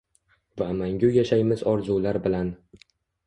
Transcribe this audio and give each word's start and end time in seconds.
Va 0.61 0.69
mangu 0.77 1.11
yashaymiz 1.17 1.63
orzular 1.73 2.19
bilan 2.27 2.49